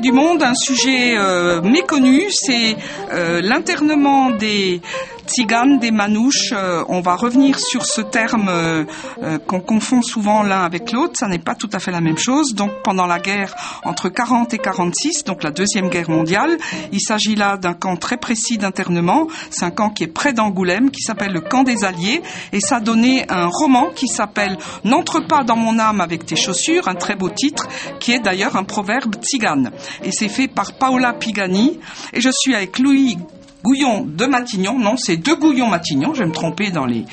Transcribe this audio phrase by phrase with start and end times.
[0.00, 2.76] du monde, un sujet euh, méconnu, c'est
[3.12, 4.80] euh, l'internement des
[5.28, 6.52] tziganes, des manouches.
[6.52, 8.84] Euh, on va revenir sur ce terme euh,
[9.22, 11.14] euh, qu'on confond souvent l'un avec l'autre.
[11.18, 12.54] Ça n'est pas tout à fait la même chose.
[12.54, 13.54] Donc pendant la guerre
[13.84, 16.56] entre 40 et 46, donc la deuxième guerre mondiale,
[16.92, 19.28] il s'agit là d'un camp très précis d'internement.
[19.50, 22.22] C'est un camp qui est près d'Angoulême, qui s'appelle le camp des Alliés,
[22.52, 26.36] et ça a donné un roman qui s'appelle N'entre pas dans mon âme avec tes
[26.36, 27.68] chaussures, un très beau titre,
[28.00, 29.70] qui est d'ailleurs un proverbe tzigane.
[30.02, 31.78] Et c'est fait par Paola Pigani.
[32.12, 33.18] Et je suis avec Louis
[33.62, 37.04] Gouillon de Matignon, non, c'est de Gouillon Matignon, je vais me tromper dans les,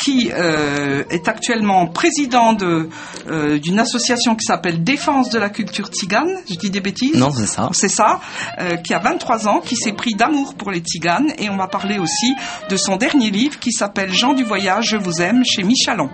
[0.00, 2.88] qui euh, est actuellement président de
[3.28, 6.30] euh, d'une association qui s'appelle Défense de la culture tzigane.
[6.48, 7.14] Je dis des bêtises?
[7.16, 7.70] Non, c'est ça.
[7.72, 8.20] C'est ça,
[8.60, 11.66] euh, qui a 23 ans, qui s'est pris d'amour pour les tziganes, et on va
[11.66, 12.34] parler aussi
[12.70, 16.10] de son dernier livre qui s'appelle Jean du voyage, je vous aime, chez Michalon.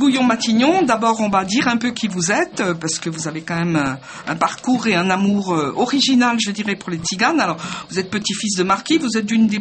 [0.00, 3.10] Louis de Gouillon-Matignon, d'abord on va dire un peu qui vous êtes, euh, parce que
[3.10, 3.94] vous avez quand même euh,
[4.26, 7.38] un parcours et un amour euh, original, je dirais, pour les tziganes.
[7.38, 7.58] Alors
[7.90, 9.60] vous êtes petit-fils de marquis, vous êtes d'une des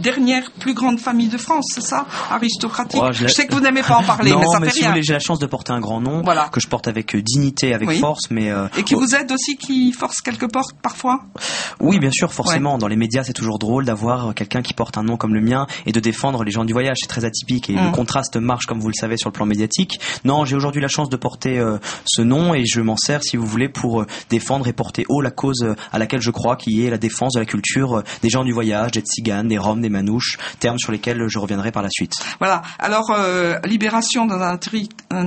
[0.00, 3.00] dernières plus grandes familles de France, c'est ça Aristocratique.
[3.02, 4.78] Oh, je, sais que vous n'aimez pas en parler, non, mais ça mais fait si
[4.80, 4.90] vous rien.
[4.92, 6.48] voulez, j'ai la chance de porter un grand nom Voilà.
[6.48, 7.98] que je porte avec euh, dignité, avec Oui.
[7.98, 11.20] force, mais euh, Et qui oh, vous aide aussi, qui force quelque part parfois
[11.80, 12.76] oui, bien sûr, forcément.
[12.76, 15.66] Dans les médias, c'est toujours drôle d'avoir quelqu'un qui porte un nom comme le mien
[15.86, 16.96] et de défendre les gens du voyage.
[17.00, 17.84] C'est très atypique et Mm.
[17.86, 20.00] le contraste marche, comme vous le savez, sur le plan médiatique.
[20.24, 23.36] Non, j'ai aujourd'hui la chance de porter euh, ce nom et je m'en sers, si
[23.36, 26.56] vous voulez, pour euh, défendre et porter haut la cause euh, à laquelle je crois,
[26.56, 29.58] qui est la défense de la culture euh, des gens du voyage, des tziganes, des
[29.58, 32.12] roms, des manouches, termes sur lesquels je reviendrai par la suite.
[32.38, 32.62] Voilà.
[32.78, 34.58] Alors, euh, Libération, dans un,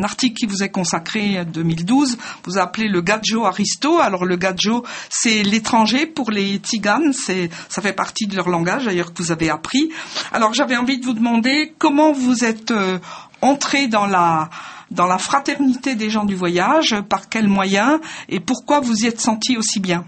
[0.03, 3.99] article qui vous est consacré en 2012, vous appelez le gadjo aristo.
[3.99, 7.13] Alors, le gadjo, c'est l'étranger pour les tziganes.
[7.13, 9.91] C'est, ça fait partie de leur langage, d'ailleurs, que vous avez appris.
[10.31, 12.99] Alors, j'avais envie de vous demander comment vous êtes euh,
[13.41, 14.49] entré dans la
[14.91, 19.21] dans la fraternité des gens du voyage, par quels moyens et pourquoi vous y êtes
[19.21, 20.05] senti aussi bien?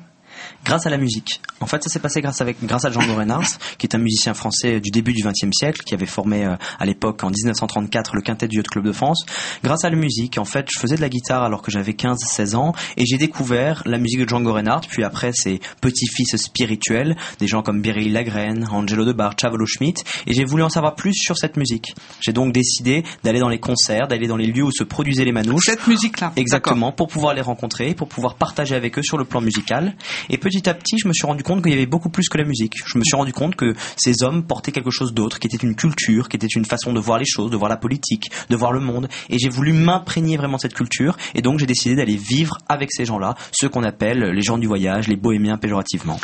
[0.66, 1.41] Grâce à la musique.
[1.59, 4.34] En fait, ça s'est passé grâce avec grâce à Django Reinhardt, qui est un musicien
[4.34, 8.22] français du début du XXe siècle, qui avait formé euh, à l'époque en 1934 le
[8.22, 9.25] quintet du Yacht Club de France.
[9.63, 12.56] Grâce à la musique, en fait, je faisais de la guitare alors que j'avais 15-16
[12.56, 14.88] ans et j'ai découvert la musique de Django Reinhardt.
[14.90, 20.03] Puis après, ses petits-fils spirituels, des gens comme Biril Lagrène, Angelo De Bar, Chavolo Schmidt,
[20.28, 21.94] et j'ai voulu en savoir plus sur cette musique.
[22.19, 25.31] J'ai donc décidé d'aller dans les concerts, d'aller dans les lieux où se produisaient les
[25.31, 25.66] manouches.
[25.66, 26.34] Cette musique-là.
[26.35, 29.96] Exactement, pour pouvoir les rencontrer, pour pouvoir partager avec eux sur le plan musical.
[30.29, 32.38] Et petit à petit, je me suis rendu compte qu'il y avait beaucoup plus que
[32.38, 32.75] la musique.
[32.86, 35.75] Je me suis rendu compte que ces hommes portaient quelque chose d'autre, qui était une
[35.75, 38.72] culture, qui était une façon de voir les choses, de voir la politique, de voir
[38.72, 39.08] le monde.
[39.30, 41.18] Et j'ai voulu m'imprégner vraiment de cette culture.
[41.36, 44.68] Et donc, j'ai décidé d'aller vivre avec ces gens-là, ceux qu'on appelle les gens du
[44.68, 46.19] voyage, les bohémiens péjorativement.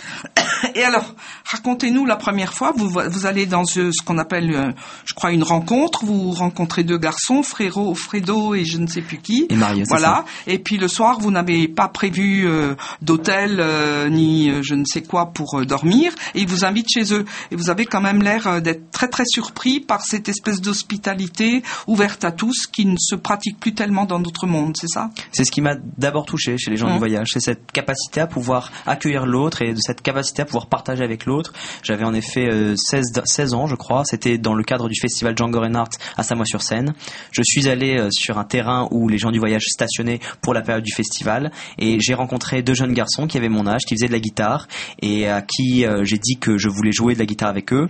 [0.75, 1.16] Et alors,
[1.46, 4.72] racontez-nous la première fois, vous, vous allez dans ce, ce qu'on appelle, euh,
[5.06, 9.18] je crois, une rencontre, vous rencontrez deux garçons, Frérot, Fredo et je ne sais plus
[9.18, 9.46] qui.
[9.50, 10.25] Et Mario, Voilà.
[10.47, 14.86] Et puis le soir, vous n'avez pas prévu euh, d'hôtel euh, ni euh, je ne
[14.86, 17.26] sais quoi pour euh, dormir, et ils vous invitent chez eux.
[17.52, 21.64] Et vous avez quand même l'air euh, d'être très très surpris par cette espèce d'hospitalité
[21.88, 25.09] ouverte à tous qui ne se pratique plus tellement dans notre monde, c'est ça?
[25.31, 26.94] C'est ce qui m'a d'abord touché chez les gens Mhm.
[26.94, 30.67] du voyage, c'est cette capacité à pouvoir accueillir l'autre et de cette capacité à pouvoir
[30.67, 31.53] partager avec l'autre.
[31.83, 34.03] J'avais en effet euh, 16, d- 16 ans, je crois.
[34.05, 36.93] C'était dans le cadre du festival Django Reinhardt à Samois-sur-Seine.
[37.31, 40.61] Je suis allé euh, sur un terrain où les gens du voyage stationnaient pour la
[40.61, 44.07] période du festival et j'ai rencontré deux jeunes garçons qui avaient mon âge, qui faisaient
[44.07, 44.67] de la guitare
[45.01, 47.87] et à qui euh, j'ai dit que je voulais jouer de la guitare avec eux.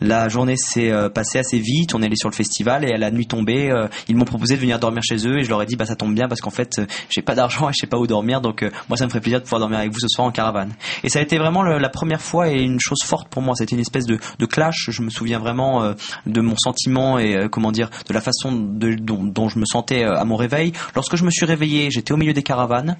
[0.00, 2.98] La journée s'est euh, passée assez vite, on est allé sur le festival et à
[2.98, 5.62] la nuit tombée, euh, ils m'ont proposé de venir dormir chez eux et je leur
[5.62, 7.78] ai dit bah ça tombe bien parce qu'en fait euh, j'ai pas d'argent et je
[7.80, 9.92] sais pas où dormir donc euh, moi ça me ferait plaisir de pouvoir dormir avec
[9.92, 10.72] vous ce soir en caravane.
[11.04, 13.74] Et ça a été vraiment la première fois et une chose forte pour moi, c'était
[13.74, 15.94] une espèce de, clash, je me souviens vraiment euh,
[16.26, 20.04] de mon sentiment et euh, comment dire de la façon dont, dont je me sentais
[20.04, 20.74] euh, à mon réveil.
[20.94, 22.98] Lorsque je me suis réveillé, j'étais au milieu des caravanes.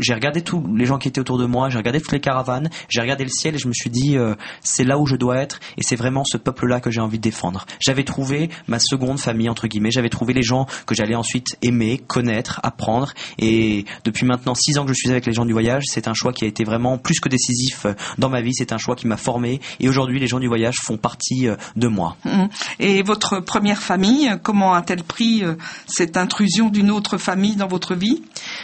[0.00, 2.70] J'ai regardé tous les gens qui étaient autour de moi, j'ai regardé toutes les caravanes,
[2.88, 5.36] j'ai regardé le ciel et je me suis dit euh, c'est là où je dois
[5.36, 7.66] être et c'est vraiment ce peuple-là que j'ai envie de défendre.
[7.80, 11.98] J'avais trouvé ma seconde famille entre guillemets, j'avais trouvé les gens que j'allais ensuite aimer,
[11.98, 15.84] connaître, apprendre et depuis maintenant six ans que je suis avec les gens du voyage,
[15.86, 18.72] c'est un choix qui a été vraiment plus que décisif euh, dans ma vie, c'est
[18.72, 21.88] un choix qui m'a formé et aujourd'hui les gens du voyage font partie euh, de
[21.88, 22.16] moi.
[22.24, 22.44] Mmh.
[22.80, 25.42] Et votre première famille, comment a-t-elle pris
[25.86, 28.22] cette intrusion d'une autre famille dans votre vie?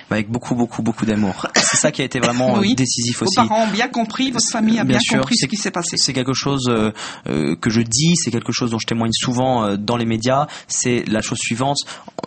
[0.09, 1.47] Bah, Avec beaucoup beaucoup beaucoup d'amour.
[1.57, 2.75] C'est ça qui a été vraiment oui.
[2.75, 3.37] décisif aussi.
[3.37, 5.97] Vos parents ont bien compris, votre famille a bien, compris ce qui s'est passé.
[5.97, 6.93] C'est quelque chose euh,
[7.29, 10.47] euh, que je dis, c'est quelque chose dont je témoigne souvent euh, dans les médias.
[10.69, 11.79] C'est la chose suivante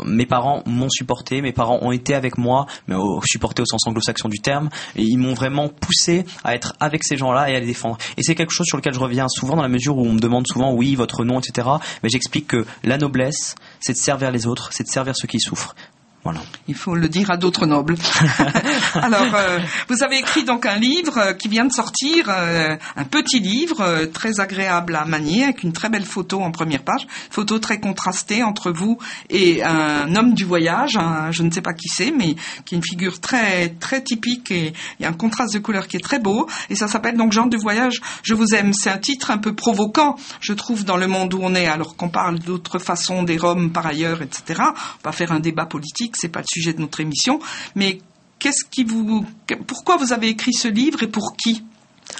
[0.06, 2.96] mes parents m'ont supporté, mes parents ont été avec moi, mais
[3.26, 7.18] supporté au sens anglo-saxon du terme, et ils m'ont vraiment poussé à être avec ces
[7.18, 7.98] gens-là et à les défendre.
[8.18, 10.20] Et c'est quelque chose sur lequel je reviens souvent dans la mesure où on me
[10.20, 11.68] demande souvent oui votre nom, etc.
[12.02, 15.40] Mais j'explique que la noblesse, c'est de servir les autres, c'est de servir ceux qui
[15.40, 15.76] souffrent.
[16.68, 17.98] Il faut le dire à d'autres nobles.
[18.96, 19.60] Alors, euh,
[19.90, 24.06] vous avez écrit donc un livre euh, qui vient de sortir, euh, un petit livre
[24.06, 28.42] très agréable à manier, avec une très belle photo en première page, photo très contrastée
[28.42, 28.98] entre vous
[29.30, 30.98] et un homme du voyage,
[31.32, 32.36] je ne sais pas qui c'est, mais
[32.66, 35.88] qui est une figure très très typique et il y a un contraste de couleurs
[35.88, 36.48] qui est très beau.
[36.70, 38.74] Et ça s'appelle donc Jean du voyage, je vous aime.
[38.74, 41.98] C'est un titre un peu provocant, je trouve, dans le monde où on est, alors
[41.98, 44.62] qu'on parle d'autres façons des Roms par ailleurs, etc.
[45.04, 47.40] On va faire un débat politique c'est pas le sujet de notre émission,
[47.76, 48.00] mais
[48.40, 49.26] qu'est-ce qui vous,
[49.68, 51.64] pourquoi vous avez écrit ce livre et pour qui?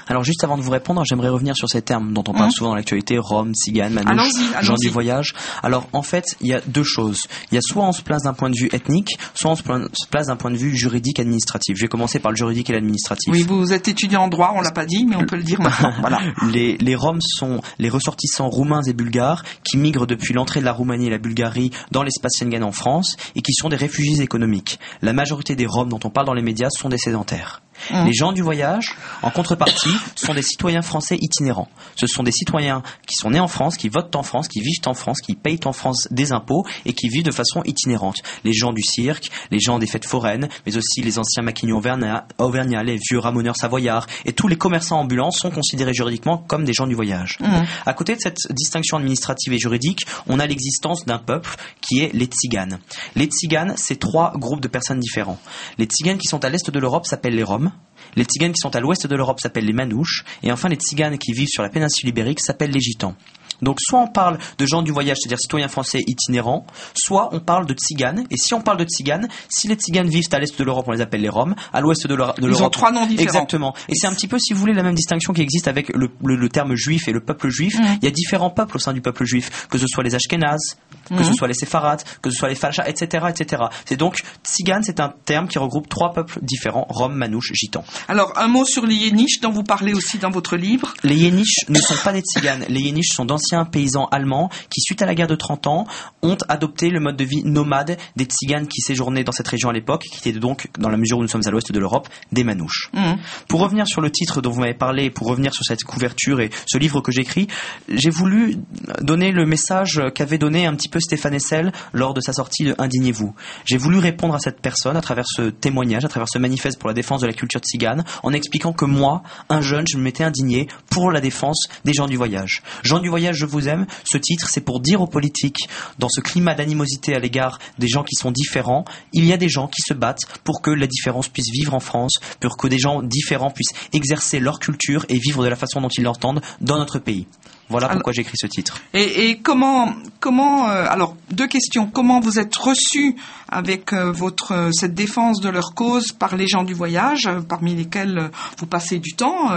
[0.06, 2.50] Alors juste avant de vous répondre, j'aimerais revenir sur ces termes dont on parle hein
[2.50, 5.34] souvent dans l'actualité, Rome, Tzigane, Manouche, gens du voyage.
[5.62, 7.22] Alors en fait, il y a deux choses.
[7.50, 9.62] Il y a soit on se place d'un point de vue ethnique, soit on se
[10.10, 11.76] place d'un point de vue juridique administratif.
[11.76, 13.32] Je vais commencer par le juridique et l'administratif.
[13.32, 15.60] Oui, vous êtes étudiant en droit, on l'a pas dit, mais on peut le dire
[15.60, 15.92] maintenant.
[16.04, 16.20] Voilà.
[16.52, 20.72] les, les Roms sont les ressortissants roumains et bulgares qui migrent depuis l'entrée de la
[20.72, 24.78] Roumanie et la Bulgarie dans l'espace Schengen en France et qui sont des réfugiés économiques.
[25.02, 27.62] La majorité des Roms dont on parle dans les médias sont des sédentaires.
[27.90, 28.06] Mmh.
[28.06, 31.68] Les gens du voyage, en contrepartie, sont des citoyens français itinérants.
[31.96, 34.80] Ce sont des citoyens qui sont nés en France, qui votent en France, qui vivent
[34.86, 38.18] en France, qui payent en France des impôts et qui vivent de façon itinérante.
[38.44, 42.82] Les gens du cirque, les gens des fêtes foraines, mais aussi les anciens maquignons auvergnats,
[42.82, 46.86] les vieux ramoneurs savoyards et tous les commerçants ambulants sont considérés juridiquement comme des gens
[46.86, 47.38] du voyage.
[47.40, 47.46] Mmh.
[47.86, 52.12] À côté de cette distinction administrative et juridique, on a l'existence d'un peuple qui est
[52.14, 52.78] les tziganes.
[53.14, 55.38] Les tziganes, c'est trois groupes de personnes différents.
[55.78, 57.72] Les tziganes qui sont à l'est de l'Europe s'appellent les Roms.
[58.16, 61.18] Les tziganes qui sont à l'ouest de l'Europe s'appellent les manouches, et enfin les tziganes
[61.18, 63.16] qui vivent sur la péninsule ibérique s'appellent les gitans.
[63.62, 67.66] Donc soit on parle de gens du voyage, c'est-à-dire citoyens français itinérants, soit on parle
[67.66, 68.24] de tziganes.
[68.30, 70.92] Et si on parle de tziganes, si les tziganes vivent à l'est de l'Europe, on
[70.92, 71.54] les appelle les Roms.
[71.72, 73.24] À l'ouest de l'Europe, ils ont trois noms différents.
[73.24, 73.74] Exactement.
[73.88, 76.48] Et c'est un petit peu, si vous voulez, la même distinction qui existe avec le,
[76.48, 77.78] terme juif et le peuple juif.
[77.78, 77.98] Mmh.
[78.02, 80.76] Il y a différents peuples au sein du peuple juif, que ce soit les Ashkénazes,
[81.08, 81.34] que ce mmh.
[81.34, 83.64] soit les séfarades, que ce soit les falachas, etc., etc.
[83.84, 87.84] C'est donc tzigane, c'est un terme qui regroupe trois peuples différents Roms, Manouches, Gitans.
[88.08, 90.94] Alors un mot sur les Yéniches dont vous parlez aussi dans votre livre.
[91.02, 92.64] Les Yéniches ne sont pas des tziganes.
[92.68, 95.86] Les Yéniches sont d'anciens paysans allemands qui, suite à la guerre de 30 ans,
[96.22, 99.72] ont adopté le mode de vie nomade des tziganes qui séjournaient dans cette région à
[99.72, 102.44] l'époque, qui étaient donc, dans la mesure où nous sommes à l'ouest de l'Europe, des
[102.44, 102.90] manouches.
[102.92, 103.14] Mmh.
[103.48, 106.50] Pour revenir sur le titre dont vous m'avez parlé, pour revenir sur cette couverture et
[106.66, 107.48] ce livre que j'écris,
[107.88, 108.56] j'ai voulu
[109.00, 112.74] donner le message qu'avait donné un petit peu Stéphane Essel lors de sa sortie de
[112.78, 113.34] Indignez-vous.
[113.64, 116.88] J'ai voulu répondre à cette personne à travers ce témoignage, à travers ce manifeste pour
[116.88, 120.22] la défense de la culture tzigane, en expliquant que moi, un jeune, je me m'étais
[120.22, 122.62] indigné pour la défense des gens du voyage.
[122.84, 126.20] Gens du voyage, je vous aime, ce titre, c'est pour dire aux politiques, dans ce
[126.20, 129.82] climat d'animosité à l'égard des gens qui sont différents, il y a des gens qui
[129.86, 133.50] se battent pour que la différence puisse vivre en France, pour que des gens différents
[133.50, 137.26] puissent exercer leur culture et vivre de la façon dont ils l'entendent dans notre pays.
[137.68, 138.80] Voilà pourquoi j'ai écrit ce titre.
[138.92, 141.86] Et, comment, comment, euh, alors deux questions.
[141.86, 143.16] Comment vous êtes reçu
[143.54, 147.74] avec euh, votre euh, cette défense de leur cause par les gens du voyage, parmi
[147.74, 149.50] lesquels vous passez du temps,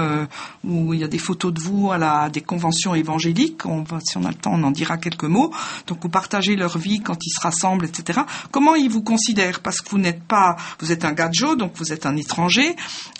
[0.63, 3.65] où il y a des photos de vous à la des conventions évangéliques.
[3.65, 5.51] On si on a le temps, on en dira quelques mots.
[5.87, 8.21] Donc vous partagez leur vie quand ils se rassemblent, etc.
[8.51, 9.61] Comment ils vous considèrent?
[9.61, 12.75] Parce que vous n'êtes pas, vous êtes un gadjo, donc vous êtes un étranger,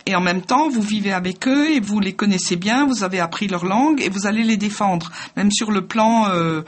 [0.05, 3.19] et en même temps vous vivez avec eux et vous les connaissez bien, vous avez
[3.19, 6.61] appris leur langue et vous allez les défendre même sur le plan euh,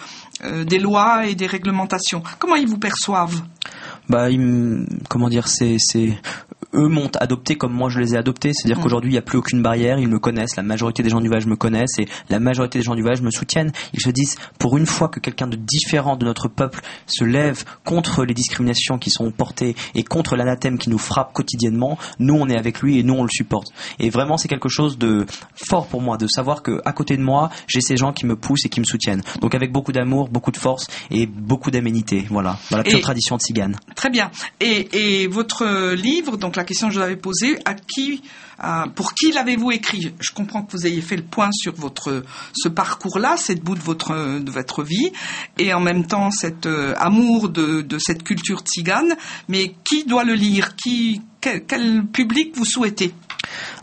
[0.44, 2.24] euh, des lois et des réglementations.
[2.40, 3.42] Comment ils vous perçoivent?
[4.10, 4.28] Bah,
[5.08, 5.78] comment dire, c'est
[6.74, 8.52] eux m'ont adopté comme moi je les ai adoptés.
[8.54, 8.84] C'est-à-dire mm.
[8.84, 10.00] qu'aujourd'hui, il n'y a plus aucune barrière.
[10.00, 10.56] Ils me connaissent.
[10.56, 13.22] La majorité des gens du voyage me connaissent et la majorité des gens du voyage
[13.22, 13.72] me soutiennent.
[13.94, 17.64] Ils se disent, pour une fois que quelqu'un de différent de notre peuple se lève
[17.84, 22.48] contre les discriminations qui sont portées et contre l'anathème qui nous frappe quotidiennement, nous, on
[22.48, 23.68] est avec lui et nous, on le supporte.
[24.00, 27.24] Et vraiment, c'est quelque chose de fort pour moi de savoir que à côté de
[27.24, 29.22] moi, j'ai ces gens qui me poussent et qui me soutiennent.
[29.42, 32.26] Donc avec beaucoup d'amour, beaucoup de force et beaucoup d'aménité.
[32.30, 33.78] Voilà, dans la pure tradition tzigane.
[33.96, 34.32] Très bien.
[34.60, 38.22] Et, et votre livre, donc la question que je vous avais posée, à qui,
[38.96, 40.14] pour qui l'avez-vous écrit?
[40.20, 42.24] Je comprends que vous ayez fait le point sur votre
[42.54, 45.12] ce parcours-là, cette bout de votre de votre vie,
[45.58, 49.16] et en même temps cet amour de, de cette culture tzigane.
[49.48, 50.76] Mais qui doit le lire?
[50.76, 53.14] Qui quel public vous souhaitez?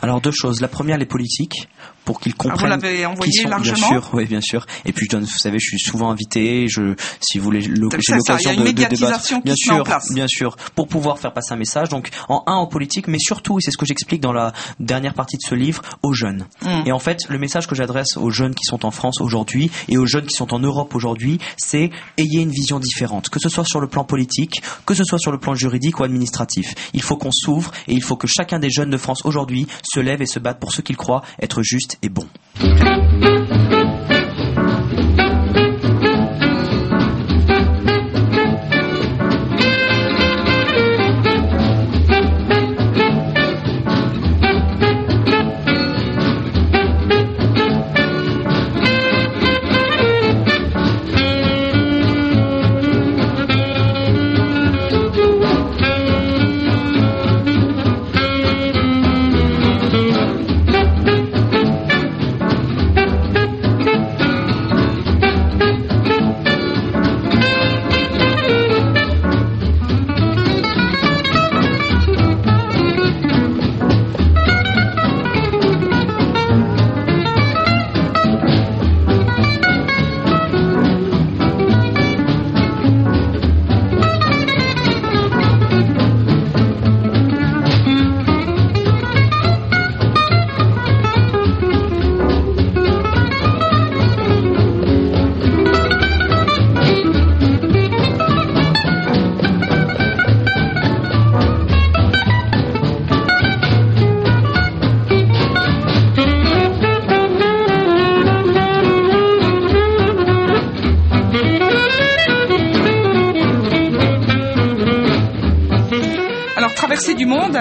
[0.01, 0.61] Alors deux choses.
[0.61, 1.67] La première, les politiques
[2.07, 2.71] pour qu'ils comprennent.
[2.71, 3.75] Ah, vous l'avez envoyé largement.
[3.75, 4.65] Bien sûr, oui, bien sûr.
[4.85, 6.67] Et puis je donne, vous savez, je suis souvent invité.
[6.69, 8.15] Je, si vous voulez, j'ai l'occasion
[8.55, 9.41] de, de débattre.
[9.43, 11.89] Bien sûr, bien sûr, pour pouvoir faire passer un message.
[11.89, 15.13] Donc en un en politique, mais surtout, et c'est ce que j'explique dans la dernière
[15.13, 16.45] partie de ce livre, aux jeunes.
[16.61, 16.83] Hmm.
[16.85, 19.97] Et en fait, le message que j'adresse aux jeunes qui sont en France aujourd'hui et
[19.97, 23.65] aux jeunes qui sont en Europe aujourd'hui, c'est ayez une vision différente, que ce soit
[23.65, 26.73] sur le plan politique, que ce soit sur le plan juridique ou administratif.
[26.93, 29.99] Il faut qu'on s'ouvre et il faut que chacun des jeunes de France aujourd'hui se
[29.99, 32.27] lève et se batte pour ce qu'il croit être juste est bon.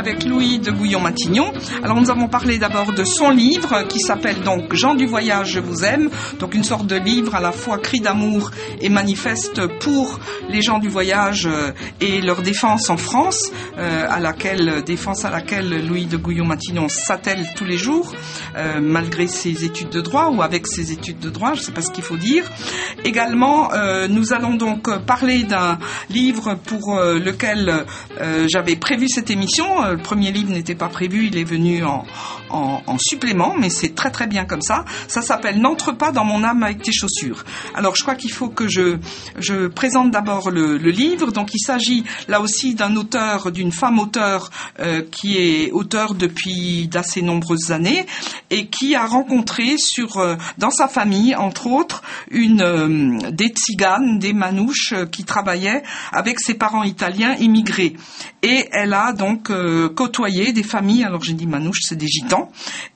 [0.06, 1.50] Avec Louis de Gouillon-Matignon.
[1.82, 5.60] Alors nous avons parlé d'abord de son livre qui s'appelle donc Jean du voyage, je
[5.60, 6.10] vous aime.
[6.38, 8.50] Donc une sorte de livre à la fois cri d'amour
[8.82, 14.20] et manifeste pour les gens du voyage euh, et leur défense en France, euh, à
[14.20, 18.14] laquelle défense à laquelle Louis de Gouillon-Matignon s'attelle tous les jours,
[18.56, 21.72] euh, malgré ses études de droit ou avec ses études de droit, je ne sais
[21.72, 22.44] pas ce qu'il faut dire.
[23.04, 23.70] Également,
[24.10, 25.78] nous allons donc parler d'un
[26.10, 27.84] livre pour lequel
[28.48, 29.66] j'avais prévu cette émission
[30.02, 32.04] premier livre n'était pas prévu, il est venu en,
[32.50, 34.84] en, supplément, mais c'est très très bien comme ça.
[35.08, 37.44] Ça s'appelle N'entre pas dans mon âme avec tes chaussures.
[37.74, 38.98] Alors je crois qu'il faut que je,
[39.38, 41.32] je présente d'abord le, le, livre.
[41.32, 46.88] Donc il s'agit là aussi d'un auteur, d'une femme auteur euh, qui est auteur depuis
[46.88, 48.06] d'assez nombreuses années
[48.50, 54.18] et qui a rencontré sur euh, dans sa famille entre autres une euh, des tziganes,
[54.18, 57.96] des manouches qui travaillaient avec ses parents italiens immigrés.
[58.42, 59.50] Et elle a donc
[59.94, 61.04] côtoyé des familles.
[61.04, 62.50] Alors j'ai dit manouches, c'est des gitans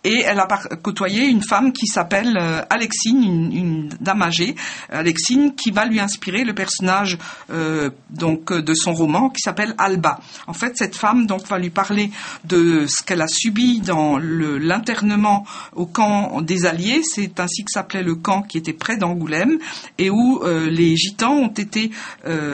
[0.04, 0.46] et elle a
[0.82, 4.54] côtoyé une femme qui s'appelle euh, Alexine, une, dame âgée,
[4.88, 7.18] Alexine, qui va lui inspirer le personnage
[7.50, 10.20] euh, donc de son roman qui s'appelle Alba.
[10.46, 12.10] En fait, cette femme donc va lui parler
[12.44, 17.02] de ce qu'elle a subi dans l'internement au camp des Alliés.
[17.02, 19.58] C'est ainsi que s'appelait le camp qui était près d'Angoulême
[19.98, 21.90] et où euh, les gitans ont été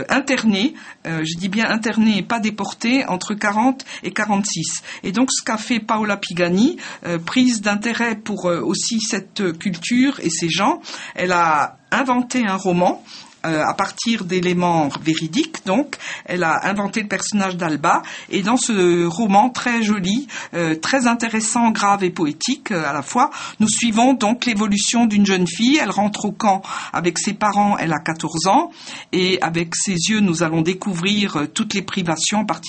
[0.09, 0.75] internés.
[1.05, 4.56] je dis bien internés et pas déportés entre 40 et 46.
[5.03, 10.21] Et donc ce qu'a fait Paola Pigani, euh, prise d'intérêt pour euh, aussi cette culture
[10.21, 10.81] et ces gens.
[11.15, 13.03] Elle a inventé un roman
[13.47, 15.65] euh, à partir d'éléments véridiques.
[15.65, 18.03] Donc, elle a inventé le personnage d'Alba.
[18.31, 23.03] Et dans ce roman très joli, euh, très intéressant, grave et poétique euh, à la
[23.03, 25.79] fois, nous suivons donc l'évolution d'une jeune fille.
[25.81, 26.63] Elle rentre au camp
[26.93, 27.77] avec ses parents.
[27.79, 28.71] Elle a 14 ans.
[29.13, 32.67] Et avec ses yeux, nous allons découvrir toutes les privations, en particulier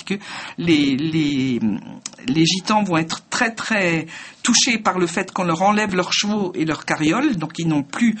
[0.58, 1.60] les, les,
[2.26, 4.06] les gitans vont être très très
[4.48, 7.82] touchés par le fait qu'on leur enlève leurs chevaux et leurs carrioles, donc ils n'ont
[7.82, 8.16] plus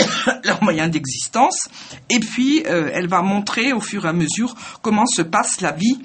[0.44, 1.68] leurs moyens d'existence.
[2.08, 5.72] Et puis, euh, elle va montrer au fur et à mesure comment se passe la
[5.72, 5.98] vie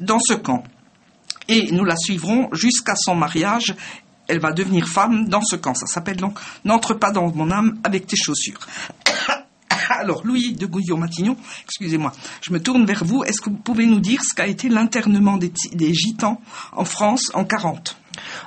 [0.00, 0.64] dans ce camp.
[1.46, 3.76] Et nous la suivrons jusqu'à son mariage.
[4.28, 5.74] Elle va devenir femme dans ce camp.
[5.74, 8.60] Ça s'appelle donc N'entre pas dans mon âme avec tes chaussures.
[9.90, 13.24] Alors, Louis de Gouillon-Matignon, excusez-moi, je me tourne vers vous.
[13.24, 16.40] Est-ce que vous pouvez nous dire ce qu'a été l'internement des, des, gitans
[16.72, 17.96] en France en 40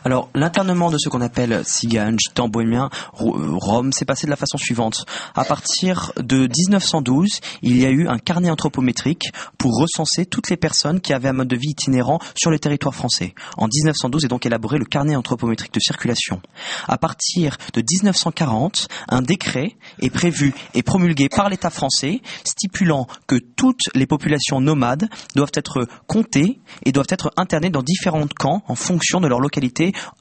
[0.04, 4.58] Alors, l'internement de ce qu'on appelle tziganes, gitans, bohémiens, Rome, s'est passé de la façon
[4.58, 5.06] suivante.
[5.36, 10.58] À partir de 1912, il y a eu un carnet anthropométrique pour recenser toutes les
[10.58, 13.34] personnes qui avaient un mode de vie itinérant sur le territoire français.
[13.58, 16.42] En 1912 est donc élaboré le carnet anthropométrique de circulation.
[16.88, 23.36] À partir de 1940, un décret est prévu et promulgué par l'État français stipulant que
[23.56, 28.76] toutes les populations nomades doivent être comptées et doivent être internées dans différents camps en
[28.76, 29.71] fonction de leur localité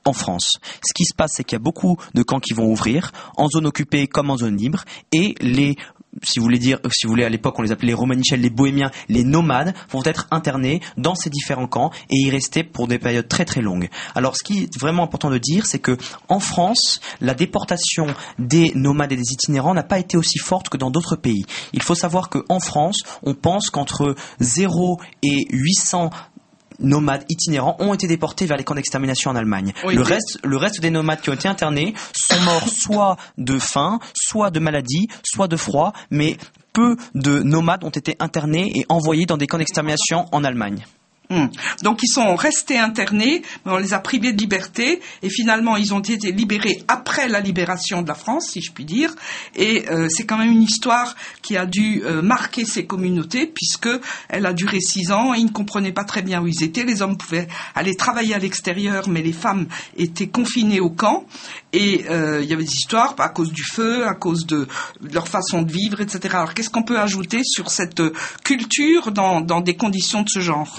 [0.04, 0.58] en France.
[0.82, 3.48] Ce qui se passe, c'est qu'il y a beaucoup de camps qui vont ouvrir, en
[3.48, 5.76] zone occupée comme en zone libre, et les
[6.22, 8.50] si vous voulez dire, si vous voulez, à l'époque, on les appelait les Romanichels, les
[8.50, 12.98] Bohémiens, les nomades, vont être internés dans ces différents camps et y rester pour des
[12.98, 13.88] périodes très très longues.
[14.14, 15.96] Alors, ce qui est vraiment important de dire, c'est que
[16.28, 18.06] en France, la déportation
[18.38, 21.44] des nomades et des itinérants n'a pas été aussi forte que dans d'autres pays.
[21.72, 26.10] Il faut savoir qu'en France, on pense qu'entre 0 et 800
[26.80, 29.72] nomades itinérants ont été déportés vers les camps d'extermination en Allemagne.
[29.86, 33.98] le, reste, le reste des nomades qui ont été internés sont morts soit de faim,
[34.14, 36.36] soit de maladie, soit de froid, mais
[36.72, 40.84] peu de nomades ont été internés et envoyés dans des camps d'extermination en Allemagne.
[41.30, 41.46] Hmm.
[41.82, 45.94] Donc ils sont restés internés, mais on les a privés de liberté, et finalement ils
[45.94, 49.14] ont été libérés après la libération de la France, si je puis dire.
[49.54, 53.88] Et euh, c'est quand même une histoire qui a dû euh, marquer ces communautés, puisque
[54.28, 55.32] elle a duré six ans.
[55.32, 56.82] Ils ne comprenaient pas très bien où ils étaient.
[56.82, 57.46] Les hommes pouvaient
[57.76, 61.26] aller travailler à l'extérieur, mais les femmes étaient confinées au camp.
[61.72, 64.66] Et euh, il y avait des histoires à cause du feu, à cause de,
[65.12, 66.34] leur façon de vivre, etc.
[66.34, 68.02] Alors qu'est-ce qu'on peut ajouter sur cette
[68.42, 70.76] culture dans, dans des conditions de ce genre?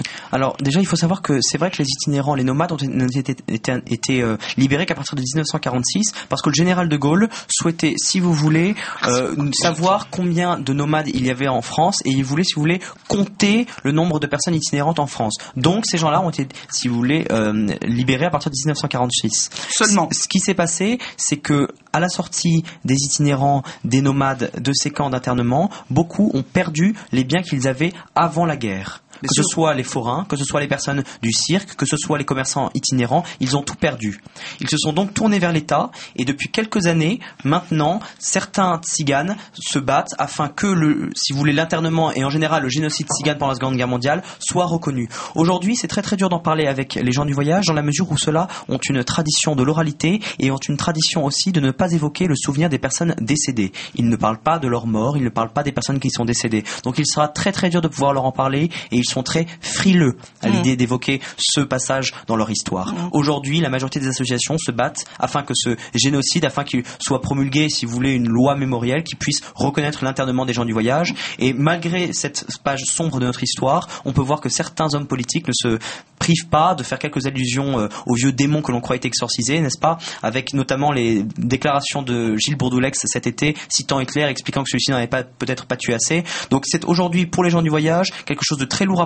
[0.60, 4.22] Déjà, il faut savoir que c'est vrai que les itinérants, les nomades ont été, été,
[4.22, 8.32] euh, libérés qu'à partir de 1946, parce que le général de Gaulle souhaitait, si vous
[8.32, 8.74] voulez,
[9.06, 12.62] euh, savoir combien de nomades il y avait en France, et il voulait, si vous
[12.62, 15.34] voulez, compter le nombre de personnes itinérantes en France.
[15.56, 19.50] Donc ces gens-là ont été, si vous voulez, euh, libérés à partir de 1946.
[19.70, 20.08] Seulement.
[20.12, 24.90] Ce qui s'est passé, c'est que à la sortie des itinérants, des nomades de ces
[24.90, 29.74] camps d'internement, beaucoup ont perdu les biens qu'ils avaient avant la guerre que ce soit
[29.74, 33.24] les forains, que ce soit les personnes du cirque, que ce soit les commerçants itinérants,
[33.40, 34.20] ils ont tout perdu.
[34.60, 39.78] Ils se sont donc tournés vers l'État et depuis quelques années, maintenant, certains tziganes se
[39.78, 43.50] battent afin que le, si vous voulez, l'internement et en général le génocide tzigane pendant
[43.50, 45.08] la Seconde Guerre mondiale soit reconnu.
[45.34, 48.10] Aujourd'hui, c'est très très dur d'en parler avec les gens du voyage dans la mesure
[48.10, 51.92] où ceux-là ont une tradition de l'oralité et ont une tradition aussi de ne pas
[51.92, 53.72] évoquer le souvenir des personnes décédées.
[53.94, 56.24] Ils ne parlent pas de leur mort, ils ne parlent pas des personnes qui sont
[56.24, 56.64] décédées.
[56.84, 59.46] Donc il sera très très dur de pouvoir leur en parler et ils sont très
[59.60, 60.52] frileux à mm.
[60.52, 62.92] l'idée d'évoquer ce passage dans leur histoire.
[62.92, 63.10] Mm.
[63.12, 67.68] Aujourd'hui, la majorité des associations se battent afin que ce génocide, afin qu'il soit promulgué,
[67.68, 71.14] si vous voulez, une loi mémorielle qui puisse reconnaître l'internement des gens du voyage.
[71.38, 75.48] Et malgré cette page sombre de notre histoire, on peut voir que certains hommes politiques
[75.48, 75.78] ne se
[76.18, 79.60] privent pas de faire quelques allusions euh, aux vieux démons que l'on croit être exorcisés,
[79.60, 79.98] n'est-ce pas?
[80.22, 85.08] Avec notamment les déclarations de Gilles Bourdoulex cet été, citant Hitler, expliquant que celui-ci n'avait
[85.08, 86.22] pas peut-être pas tué assez.
[86.50, 89.01] Donc c'est aujourd'hui pour les gens du voyage quelque chose de très lourd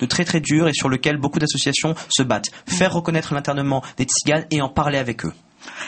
[0.00, 2.50] de très très dur et sur lequel beaucoup d'associations se battent.
[2.66, 5.32] Faire reconnaître l'internement des tziganes et en parler avec eux.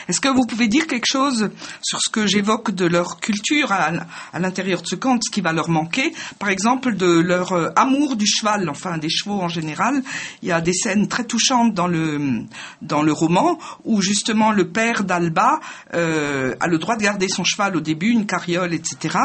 [0.07, 1.49] Est-ce que vous pouvez dire quelque chose
[1.81, 5.53] sur ce que j'évoque de leur culture à, l'intérieur de ce camp, ce qui va
[5.53, 6.13] leur manquer?
[6.39, 10.03] Par exemple, de leur euh, amour du cheval, enfin des chevaux en général.
[10.41, 12.43] Il y a des scènes très touchantes dans le,
[12.81, 15.59] dans le roman où justement le père d'Alba
[15.93, 19.17] euh, a le droit de garder son cheval au début, une carriole, etc.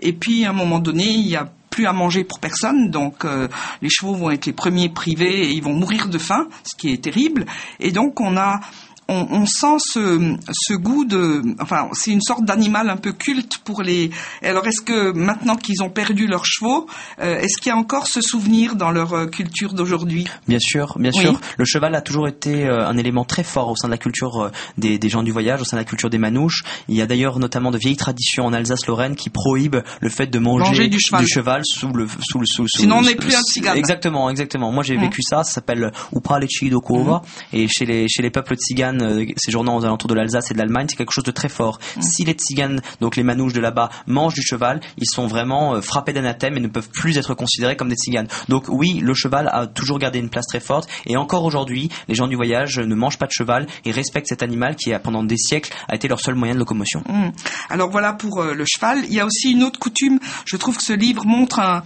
[0.00, 3.24] Et puis à un moment donné, il y a plus à manger pour personne, donc
[3.24, 3.46] euh,
[3.82, 6.90] les chevaux vont être les premiers privés et ils vont mourir de faim, ce qui
[6.90, 7.46] est terrible.
[7.78, 8.60] Et donc on a
[9.08, 13.82] on, sent ce, ce, goût de, enfin, c'est une sorte d'animal un peu culte pour
[13.82, 14.10] les.
[14.42, 16.86] Alors, est-ce que maintenant qu'ils ont perdu leurs chevaux,
[17.20, 20.26] euh, est-ce qu'il y a encore ce souvenir dans leur euh, culture d'aujourd'hui?
[20.46, 21.40] Bien sûr, bien sûr.
[21.56, 24.50] Le cheval a toujours été euh, un élément très fort au sein de la culture
[24.76, 26.62] des, des, gens du voyage, au sein de la culture des manouches.
[26.88, 30.38] Il y a d'ailleurs notamment de vieilles traditions en Alsace-Lorraine qui prohibent le fait de
[30.38, 31.62] manger, du, cheval.
[31.64, 33.78] sous le sous le sous, Sinon, on n'est plus un cigane.
[33.78, 34.70] Exactement, exactement.
[34.70, 35.00] Moi, j'ai mmh.
[35.00, 35.44] vécu ça.
[35.44, 37.22] Ça s'appelle Upralechi Dokova.
[37.22, 37.56] Mmh.
[37.56, 40.58] Et chez les chez les peuples tziganes euh, séjournant aux alentours de l'Alsace et de
[40.58, 41.78] l'Allemagne, c'est quelque chose de très fort.
[41.96, 42.02] Mm.
[42.02, 45.80] Si les tziganes, donc les manouches de là-bas, mangent du cheval, ils sont vraiment euh,
[45.80, 48.28] frappés d'anathème et ne peuvent plus être considérés comme des tziganes.
[48.48, 52.14] Donc oui, le cheval a toujours gardé une place très forte et encore aujourd'hui, les
[52.14, 55.24] gens du voyage ne mangent pas de cheval et respectent cet animal qui a pendant
[55.24, 57.02] des siècles a été leur seul moyen de locomotion.
[57.08, 57.30] Mm.
[57.70, 59.04] Alors voilà pour euh, le cheval.
[59.04, 60.18] Il y a aussi une autre coutume.
[60.44, 61.82] Je trouve que ce livre montre un,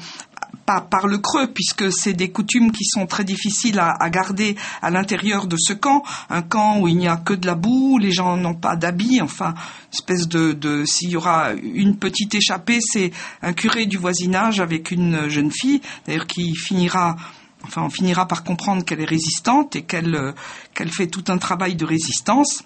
[0.65, 5.47] par le creux, puisque c'est des coutumes qui sont très difficiles à, garder à l'intérieur
[5.47, 6.03] de ce camp.
[6.31, 9.21] Un camp où il n'y a que de la boue, les gens n'ont pas d'habits,
[9.21, 9.55] enfin,
[9.93, 14.91] espèce de, de s'il y aura une petite échappée, c'est un curé du voisinage avec
[14.91, 17.17] une jeune fille, d'ailleurs qui finira
[17.65, 20.35] enfin, on finira par comprendre qu'elle est résistante et qu'elle
[20.75, 22.65] qu'elle fait tout un travail de résistance.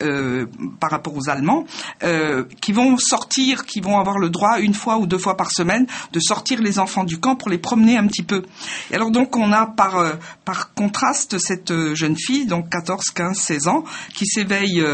[0.00, 0.46] Euh,
[0.78, 1.64] par rapport aux Allemands,
[2.04, 5.50] euh, qui vont sortir, qui vont avoir le droit une fois ou deux fois par
[5.50, 8.42] semaine de sortir les enfants du camp pour les promener un petit peu.
[8.92, 10.12] Et alors donc on a par euh,
[10.44, 13.84] par contraste cette jeune fille, donc 14, 15, 16 ans,
[14.14, 14.84] qui s'éveille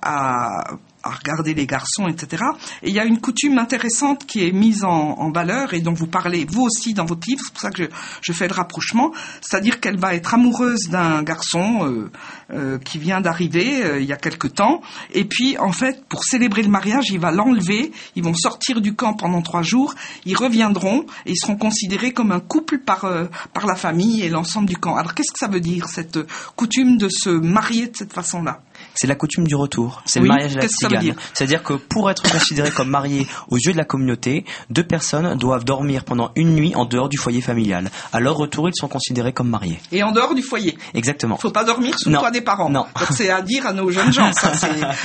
[0.00, 0.64] à
[1.06, 2.42] à regarder les garçons, etc.
[2.82, 6.06] Et il y a une coutume intéressante qui est mise en, valeur et dont vous
[6.06, 7.88] parlez vous aussi dans votre livre, c'est pour ça que
[8.22, 12.10] je, fais le rapprochement, c'est-à-dire qu'elle va être amoureuse d'un garçon euh,
[12.52, 16.24] euh, qui vient d'arriver euh, il y a quelque temps, et puis en fait, pour
[16.24, 20.36] célébrer le mariage, il va l'enlever, ils vont sortir du camp pendant trois jours, ils
[20.36, 23.06] reviendront et ils seront considérés comme un couple par,
[23.52, 24.96] par la famille et l'ensemble du camp.
[24.96, 26.18] Alors qu'est-ce que ça veut dire, cette
[26.54, 28.60] coutume de se marier de cette façon-là?
[28.96, 30.02] C'est la coutume du retour.
[30.06, 31.14] C'est le mariage à la tzigane.
[31.34, 35.64] C'est-à-dire que pour être considéré comme marié aux yeux de la communauté, deux personnes doivent
[35.64, 37.90] dormir pendant une nuit en dehors du foyer familial.
[38.12, 39.78] À leur retour, ils sont considérés comme mariés.
[39.92, 41.36] Et en dehors du foyer Exactement.
[41.36, 42.70] Faut pas dormir sous le toit des parents.
[42.70, 42.86] Non.
[43.10, 44.52] C'est à dire à nos jeunes gens, ça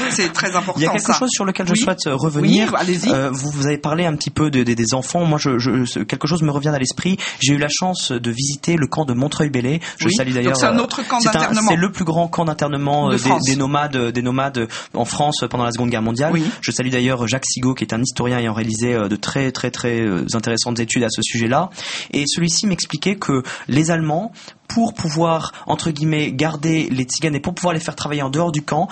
[0.09, 0.79] c'est très important.
[0.79, 2.73] Il y a quelque chose sur lequel je souhaite euh, revenir.
[2.73, 2.97] Oui.
[3.07, 5.25] Euh, vous, vous avez parlé un petit peu de, des enfants.
[5.25, 7.17] Moi, je, je, quelque chose me revient à l'esprit.
[7.41, 9.79] J'ai eu la chance de visiter le camp de Montreuil-Bellay.
[9.97, 10.55] Je salue d'ailleurs.
[10.55, 11.69] C'est un euh, autre camp d'internement.
[11.69, 15.71] C'est le plus grand camp d'internement des, des, nomades, des nomades en France pendant la
[15.71, 16.33] Seconde Guerre mondiale.
[16.61, 19.71] Je salue d'ailleurs Jacques Sigaud qui est un historien ayant réalisé euh, de très très
[19.71, 21.69] très euh, intéressantes études à ce sujet-là.
[22.11, 24.31] Et celui-ci m'expliquait que les Allemands
[24.73, 28.51] pour pouvoir, entre guillemets, garder les tziganes et pour pouvoir les faire travailler en dehors
[28.51, 28.87] du camp,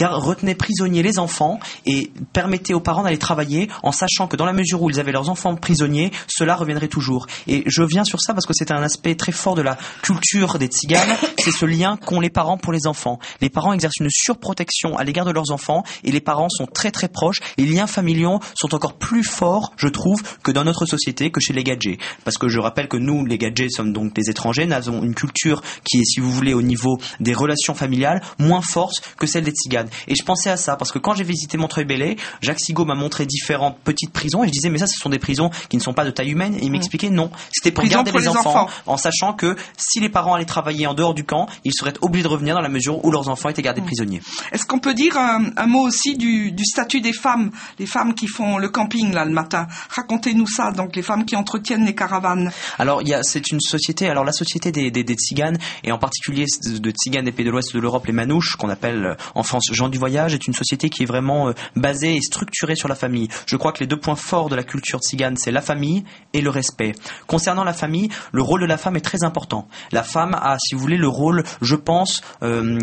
[0.00, 4.52] retenaient prisonniers les enfants et permettaient aux parents d'aller travailler en sachant que dans la
[4.52, 7.26] mesure où ils avaient leurs enfants prisonniers, cela reviendrait toujours.
[7.46, 10.58] Et je viens sur ça parce que c'est un aspect très fort de la culture
[10.58, 13.18] des tziganes, c'est ce lien qu'ont les parents pour les enfants.
[13.40, 16.90] Les parents exercent une surprotection à l'égard de leurs enfants et les parents sont très
[16.90, 17.40] très proches.
[17.56, 21.52] Les liens familiaux sont encore plus forts, je trouve, que dans notre société, que chez
[21.52, 21.98] les gadgets.
[22.24, 25.14] Parce que je rappelle que nous, les gadgets, sommes donc des étrangers, nous avons une
[25.14, 29.44] culture qui est, si vous voulez, au niveau des relations familiales, moins forte que celle
[29.44, 29.88] des tziganes.
[30.06, 33.26] Et je pensais à ça, parce que quand j'ai visité Montreuil-Bellay, Jacques Sigaud m'a montré
[33.26, 35.94] différentes petites prisons, et je disais, mais ça, ce sont des prisons qui ne sont
[35.94, 39.32] pas de taille humaine, et il m'expliquait, non, c'était pour garder les, enfants, en sachant
[39.32, 42.54] que si les parents allaient travailler en dehors du camp, ils seraient obligés de revenir
[42.54, 44.20] dans la mesure où leurs enfants étaient gardés prisonniers.
[44.52, 48.58] Est-ce qu'on peut dire un, mot aussi du, statut des femmes, les femmes qui font
[48.58, 49.66] le camping, là, le matin?
[49.90, 52.50] Racontez-nous ça, donc les femmes qui entretiennent les caravanes.
[52.78, 55.92] Alors, il y a, c'est une société, alors la société des, des, des tziganes, et
[55.92, 59.14] en particulier de tziganes des pays de l'Ouest de l'Europe, les manouches, qu'on appelle euh,
[59.34, 62.76] en France gens du voyage, est une société qui est vraiment euh, basée et structurée
[62.76, 63.28] sur la famille.
[63.46, 66.40] Je crois que les deux points forts de la culture tzigane, c'est la famille et
[66.40, 66.94] le respect.
[67.26, 69.66] Concernant la famille, le rôle de la femme est très important.
[69.90, 72.78] La femme a, si vous voulez, le rôle, je pense, euh,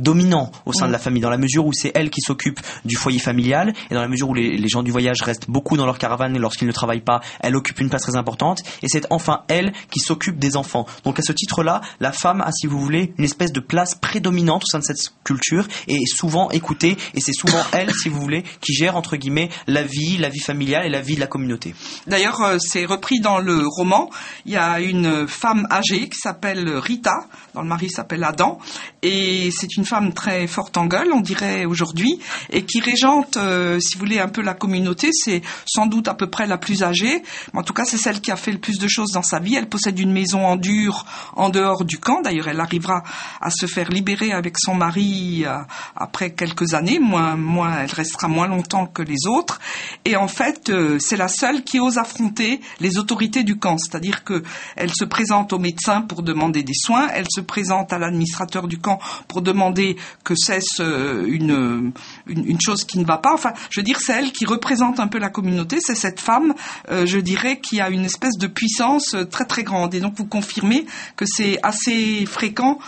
[0.00, 2.96] dominant au sein de la famille, dans la mesure où c'est elle qui s'occupe du
[2.96, 5.98] foyer familial, et dans la mesure où les, gens du voyage restent beaucoup dans leur
[5.98, 9.42] caravane et lorsqu'ils ne travaillent pas, elle occupe une place très importante, et c'est enfin
[9.48, 10.86] elle qui s'occupe des enfants.
[11.04, 14.62] Donc à ce titre-là, la femme a, si vous voulez, une espèce de place prédominante
[14.62, 18.20] au sein de cette culture, et est souvent écoutée, et c'est souvent elle, si vous
[18.20, 21.26] voulez, qui gère, entre guillemets, la vie, la vie familiale et la vie de la
[21.26, 21.74] communauté.
[22.06, 24.10] D'ailleurs, euh, c'est repris dans le roman,
[24.46, 28.58] il y a une femme âgée qui s'appelle Rita, dont le mari s'appelle Adam,
[29.02, 33.80] et c'est une femme très forte en gueule, on dirait aujourd'hui, et qui régente, euh,
[33.80, 35.10] si vous voulez, un peu la communauté.
[35.12, 38.20] C'est sans doute à peu près la plus âgée, mais en tout cas, c'est celle
[38.20, 39.56] qui a fait le plus de choses dans sa vie.
[39.56, 42.22] Elle possède une maison en dur en dehors du camp.
[42.22, 43.02] D'ailleurs, elle arrivera
[43.40, 45.58] à se faire libérer avec son mari euh,
[45.96, 47.00] après quelques années.
[47.00, 49.58] Moins, moins, elle restera moins longtemps que les autres.
[50.04, 53.76] Et en fait, euh, c'est la seule qui ose affronter les autorités du camp.
[53.76, 54.44] C'est-à-dire que
[54.76, 57.08] elle se présente au médecin pour demander des soins.
[57.12, 59.79] Elle se présente à l'administrateur du camp pour demander
[60.24, 61.92] que cesse euh, une,
[62.26, 63.32] une, chose qui ne va pas.
[63.32, 66.54] Enfin, je veux dire, c'est elle qui représente un peu la communauté, c'est cette femme,
[66.90, 69.94] euh, je dirais, qui a une espèce de puissance euh, très très grande.
[69.94, 72.78] Et donc, vous confirmez que c'est assez fréquent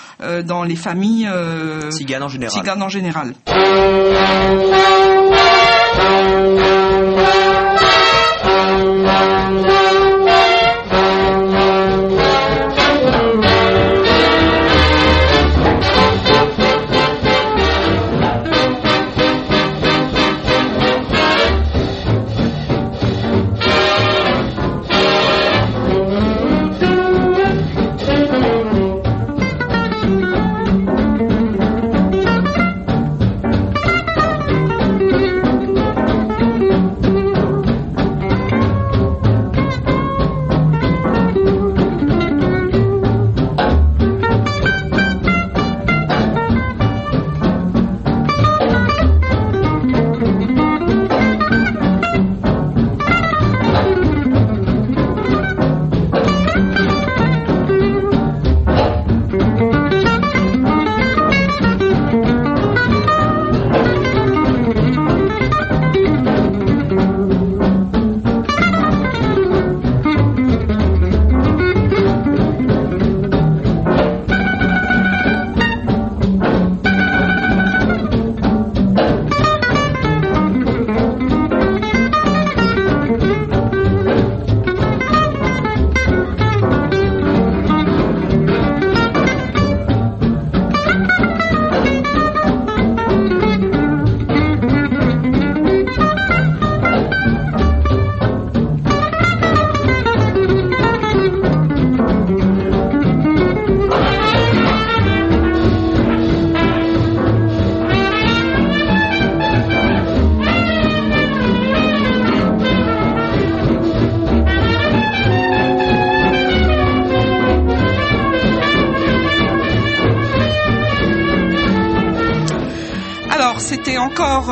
[0.44, 2.50] dans les familles euh, en général.
[2.52, 3.34] Ciganes en général.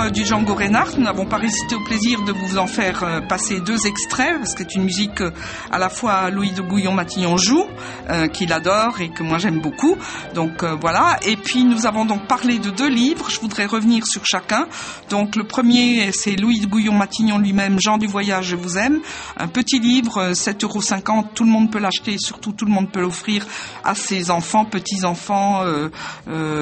[0.00, 0.96] Euh, du Django Reinhardt.
[0.96, 4.54] Nous n'avons pas résisté au plaisir de vous en faire euh, passer deux extraits, parce
[4.54, 5.32] que c'est une musique que
[5.70, 7.66] à la fois Louis de Bouillon-Matignon joue,
[8.08, 9.96] euh, qu'il adore et que moi j'aime beaucoup.
[10.34, 11.18] Donc voilà.
[11.26, 13.30] Et puis nous avons donc parlé de deux livres.
[13.30, 14.66] Je voudrais revenir sur chacun.
[15.08, 19.00] Donc le premier, c'est Louis de Bouillon-Matignon lui-même, Jean du voyage, je vous aime.
[19.36, 21.24] Un petit livre, 7,50 euros.
[21.34, 23.46] Tout le monde peut l'acheter, surtout tout le monde peut l'offrir
[23.84, 25.62] à ses enfants, petits-enfants,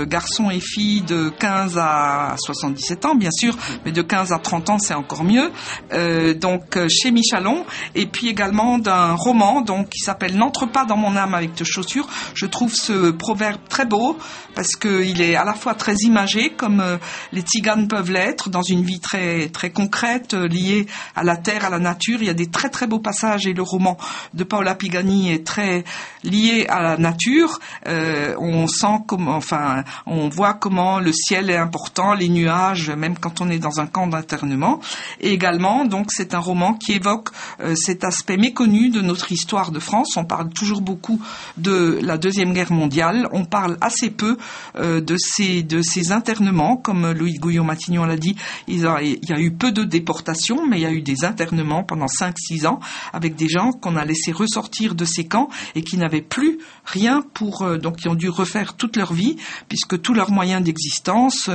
[0.07, 4.71] garçons et filles de 15 à 77 ans, bien sûr, mais de 15 à 30
[4.71, 5.51] ans, c'est encore mieux.
[5.93, 7.65] Euh, donc euh, chez Michalon,
[7.95, 11.65] et puis également d'un roman donc qui s'appelle N'entre pas dans mon âme avec tes
[11.65, 12.09] chaussures.
[12.35, 14.19] Je trouve ce proverbe très beau
[14.55, 16.97] parce qu'il est à la fois très imagé, comme euh,
[17.33, 20.87] les tziganes peuvent l'être, dans une vie très très concrète liée
[21.17, 22.19] à la terre, à la nature.
[22.21, 23.97] Il y a des très très beaux passages et le roman
[24.35, 25.85] de Paola Pigani est très
[26.25, 27.59] lié à la nature.
[27.87, 33.41] on sent comment, enfin, on voit comment le ciel est important, les nuages, même quand
[33.41, 34.81] on est dans un camp d'internement.
[35.21, 39.71] Et également, donc, c'est un roman qui évoque euh, cet aspect méconnu de notre histoire
[39.71, 40.17] de France.
[40.17, 41.21] On parle toujours beaucoup
[41.57, 43.29] de la deuxième guerre mondiale.
[43.33, 44.37] On parle assez peu
[44.77, 48.37] euh, de ces de ces internements, comme Louis Gouillon-Matignon l'a dit.
[48.67, 52.07] Il, y a eu peu de déportations, mais il y a eu des internements pendant
[52.07, 52.81] 5-6 ans
[53.13, 57.23] avec des gens qu'on a laissé ressortir de ces camps et qui n'avaient plus rien
[57.35, 59.37] pour euh, donc qui ont dû refaire toute leur vie
[59.69, 61.51] puisque tous leurs moyens d'existence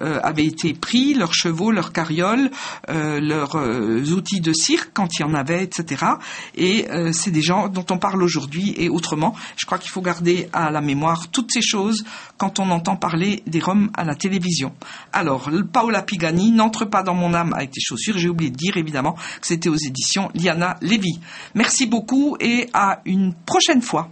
[0.00, 2.50] avaient été pris, leurs chevaux, leurs carrioles,
[2.88, 6.04] euh, leurs euh, outils de cirque quand il y en avait, etc.
[6.56, 9.34] Et euh, c'est des gens dont on parle aujourd'hui et autrement.
[9.56, 12.04] Je crois qu'il faut garder à la mémoire toutes ces choses
[12.38, 14.72] quand on entend parler des Roms à la télévision.
[15.12, 18.18] Alors, Paola Pigani n'entre pas dans mon âme avec des chaussures.
[18.18, 21.18] J'ai oublié de dire évidemment que c'était aux éditions Liana Levy.
[21.54, 24.08] Merci beaucoup et à une prochaine fois.